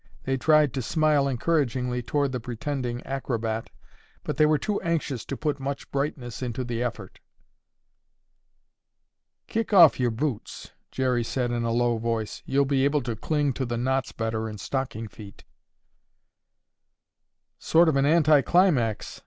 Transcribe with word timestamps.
They 0.23 0.35
tried 0.35 0.73
to 0.73 0.81
smile 0.81 1.27
encouragingly 1.27 2.01
toward 2.01 2.31
the 2.31 2.39
pretending 2.39 3.05
acrobat, 3.05 3.69
but 4.23 4.37
they 4.37 4.47
were 4.47 4.57
too 4.57 4.81
anxious 4.81 5.23
to 5.25 5.37
put 5.37 5.59
much 5.59 5.91
brightness 5.91 6.41
into 6.41 6.63
the 6.63 6.81
effort. 6.81 7.19
"Kick 9.45 9.73
off 9.73 9.99
your 9.99 10.09
boots," 10.09 10.71
Jerry 10.89 11.23
said 11.23 11.51
in 11.51 11.63
a 11.65 11.71
low 11.71 11.99
voice; 11.99 12.41
"you'll 12.47 12.65
be 12.65 12.83
able 12.83 13.03
to 13.03 13.15
cling 13.15 13.53
to 13.53 13.63
the 13.63 13.77
knots 13.77 14.11
better 14.11 14.49
in 14.49 14.57
stocking 14.57 15.07
feet." 15.07 15.43
"Sort 17.59 17.87
of 17.87 17.95
an 17.95 18.07
anti 18.07 18.41
climax." 18.41 19.19